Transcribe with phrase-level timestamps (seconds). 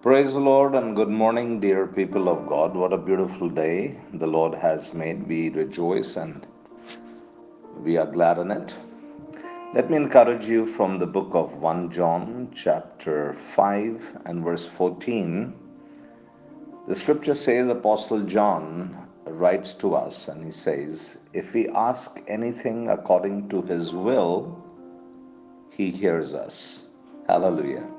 [0.00, 2.76] Praise the Lord and good morning, dear people of God.
[2.76, 5.26] What a beautiful day the Lord has made.
[5.26, 6.46] We rejoice and
[7.82, 8.78] we are glad in it.
[9.74, 15.52] Let me encourage you from the book of 1 John, chapter 5, and verse 14.
[16.86, 18.96] The scripture says, Apostle John
[19.26, 24.64] writes to us and he says, If we ask anything according to his will,
[25.72, 26.84] he hears us.
[27.26, 27.97] Hallelujah.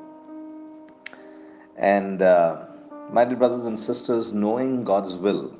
[1.80, 2.66] And uh,
[3.10, 5.58] my dear brothers and sisters, knowing God's will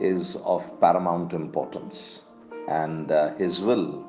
[0.00, 2.22] is of paramount importance.
[2.66, 4.04] And uh, His will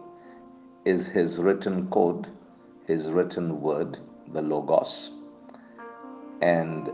[0.85, 2.27] is His written code,
[2.87, 3.99] His written word,
[4.33, 5.11] the Logos.
[6.41, 6.89] And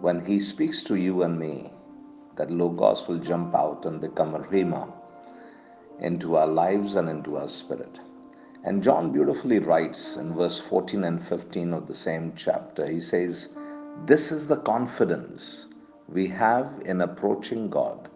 [0.00, 1.72] when He speaks to you and me,
[2.36, 4.92] that Logos will jump out and become a Rhema
[5.98, 7.98] into our lives and into our spirit.
[8.66, 13.50] And John beautifully writes in verse 14 and 15 of the same chapter, he says,
[14.06, 15.66] This is the confidence
[16.08, 18.08] we have in approaching God,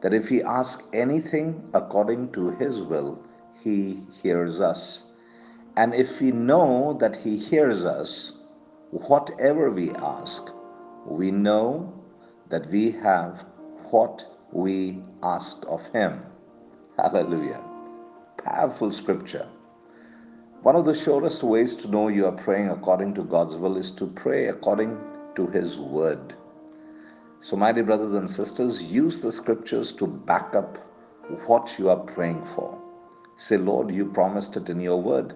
[0.00, 3.20] that if we ask anything according to his will,
[3.60, 5.02] he hears us.
[5.76, 8.44] And if we know that he hears us,
[8.92, 10.48] whatever we ask,
[11.06, 11.92] we know
[12.50, 13.44] that we have
[13.90, 16.22] what we asked of him.
[16.96, 17.62] Hallelujah.
[18.36, 19.48] Powerful scripture.
[20.68, 23.90] One of the surest ways to know you are praying according to God's will is
[23.92, 24.98] to pray according
[25.34, 26.34] to His word.
[27.40, 30.76] So, my dear brothers and sisters, use the scriptures to back up
[31.46, 32.78] what you are praying for.
[33.36, 35.32] Say, Lord, you promised it in your word,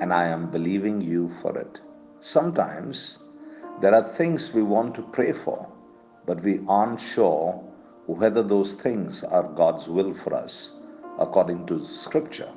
[0.00, 1.80] and I am believing you for it.
[2.18, 3.20] Sometimes
[3.80, 5.64] there are things we want to pray for,
[6.26, 7.52] but we aren't sure
[8.06, 10.74] whether those things are God's will for us
[11.20, 12.52] according to Scripture.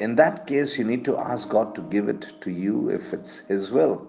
[0.00, 3.38] In that case, you need to ask God to give it to you if it's
[3.38, 4.06] His will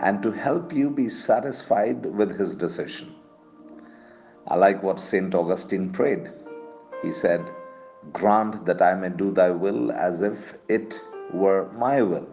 [0.00, 3.14] and to help you be satisfied with His decision.
[4.48, 5.34] I like what St.
[5.34, 6.30] Augustine prayed.
[7.02, 7.44] He said,
[8.12, 11.00] Grant that I may do thy will as if it
[11.32, 12.28] were my will,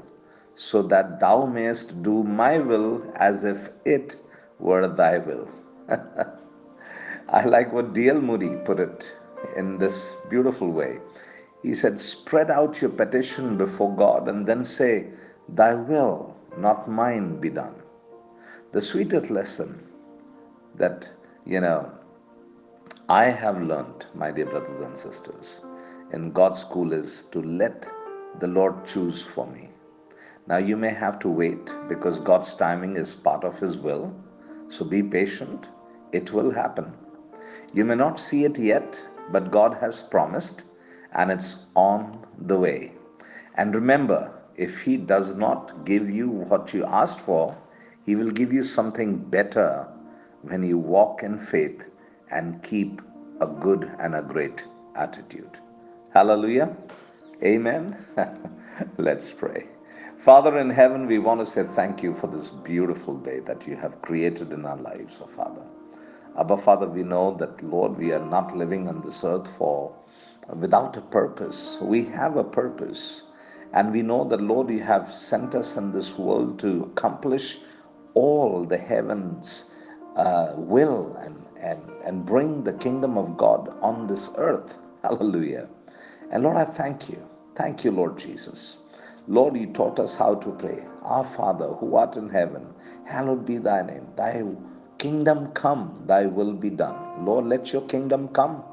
[0.56, 4.16] so that thou mayest do my will as if it
[4.60, 5.48] were thy will.
[7.30, 8.22] I like what D.L.
[8.22, 9.16] Moody put it
[9.56, 11.00] in this beautiful way.
[11.64, 15.08] He said, Spread out your petition before God and then say,
[15.48, 17.76] Thy will, not mine, be done.
[18.74, 19.82] The sweetest lesson
[20.76, 21.10] that,
[21.46, 21.90] you know,
[23.08, 25.62] I have learned, my dear brothers and sisters,
[26.12, 27.88] in God's school is to let
[28.40, 29.70] the Lord choose for me.
[30.48, 34.14] Now, you may have to wait because God's timing is part of His will.
[34.68, 35.70] So be patient,
[36.12, 36.94] it will happen.
[37.74, 40.66] You may not see it yet, but God has promised
[41.14, 42.92] and it's on the way.
[43.56, 47.58] And remember, if He does not give you what you asked for,
[48.06, 49.88] He will give you something better
[50.42, 51.90] when you walk in faith
[52.32, 53.02] and keep
[53.42, 54.66] a good and a great
[54.96, 55.60] attitude.
[56.14, 56.76] Hallelujah.
[57.44, 57.98] Amen.
[58.98, 59.68] Let's pray.
[60.18, 63.76] Father in heaven, we want to say thank you for this beautiful day that you
[63.76, 65.66] have created in our lives, oh Father.
[66.40, 69.96] Abba, Father, we know that, Lord, we are not living on this earth for
[70.56, 71.80] without a purpose.
[71.82, 73.24] We have a purpose.
[73.74, 77.60] And we know that, Lord, you have sent us in this world to accomplish
[78.16, 79.66] all the heavens'
[80.16, 84.78] uh, will and, and, and bring the kingdom of God on this earth.
[85.04, 85.70] Hallelujah.
[86.32, 87.28] And Lord, I thank you.
[87.56, 88.80] Thank you, Lord Jesus.
[89.28, 90.86] Lord, you taught us how to pray.
[91.04, 92.68] Our Father, who art in heaven,
[93.06, 94.08] hallowed be thy name.
[94.18, 94.44] Thy
[95.04, 97.26] kingdom come, thy will be done.
[97.26, 98.64] Lord, let your kingdom come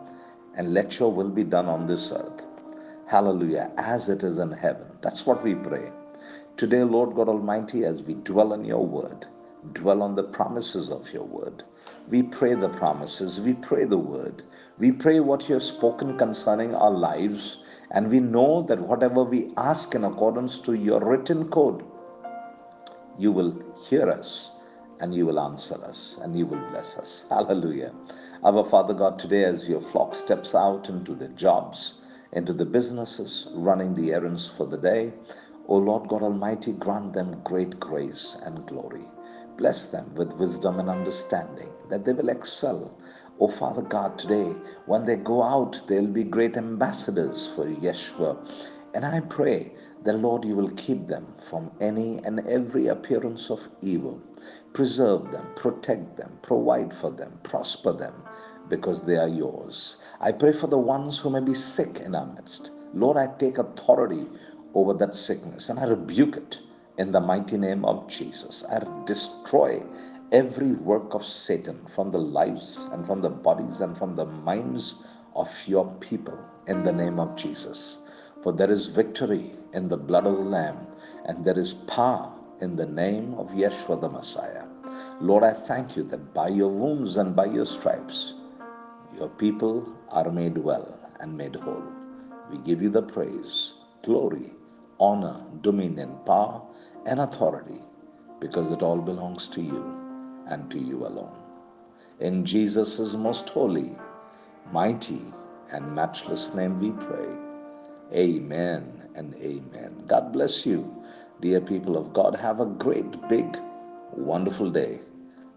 [0.55, 2.47] and let your will be done on this earth.
[3.09, 4.87] Hallelujah, as it is in heaven.
[5.01, 5.91] That's what we pray.
[6.57, 9.27] Today, Lord God Almighty, as we dwell on your word,
[9.73, 11.65] dwell on the promises of your word.
[12.09, 14.45] We pray the promises, we pray the word,
[14.79, 17.59] we pray what you have spoken concerning our lives,
[17.91, 21.83] and we know that whatever we ask in accordance to your written code,
[23.19, 23.53] you will
[23.89, 24.53] hear us
[25.01, 27.27] and you will answer us and you will bless us.
[27.31, 27.93] Hallelujah.
[28.45, 31.95] Our Father God, today as your flock steps out into the jobs,
[32.33, 35.13] into the businesses, running the errands for the day,
[35.69, 39.05] O Lord God Almighty, grant them great grace and glory.
[39.57, 42.97] Bless them with wisdom and understanding, that they will excel.
[43.39, 44.55] O Father God, today,
[44.87, 48.37] when they go out, they'll be great ambassadors for Yeshua.
[48.95, 49.73] And I pray
[50.05, 54.21] that, Lord, you will keep them from any and every appearance of evil.
[54.73, 58.15] Preserve them, protect them, provide for them, prosper them,
[58.69, 59.99] because they are yours.
[60.21, 62.73] I pray for the ones who may be sick in our midst.
[62.95, 64.27] Lord, I take authority
[64.75, 66.61] over that sickness and I rebuke it
[66.99, 68.65] in the mighty name of Jesus.
[68.65, 69.83] I destroy
[70.33, 74.95] every work of Satan from the lives and from the bodies and from the minds
[75.35, 77.99] of your people in the name of Jesus.
[78.43, 80.79] For there is victory in the blood of the Lamb,
[81.27, 84.65] and there is power in the name of Yeshua the Messiah.
[85.21, 88.35] Lord, I thank you that by your wounds and by your stripes,
[89.15, 91.85] your people are made well and made whole.
[92.51, 94.53] We give you the praise, glory,
[94.99, 96.63] honor, dominion, power,
[97.05, 97.81] and authority
[98.41, 99.85] because it all belongs to you
[100.47, 101.37] and to you alone.
[102.21, 103.97] In Jesus' most holy,
[104.73, 105.23] mighty,
[105.71, 107.50] and matchless name we pray.
[108.15, 110.05] Amen and amen.
[110.07, 111.05] God bless you,
[111.41, 112.37] dear people of God.
[112.37, 113.59] Have a great, big,
[114.13, 115.01] wonderful day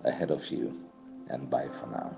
[0.03, 0.77] ahead of you,
[1.29, 2.17] and bye for now.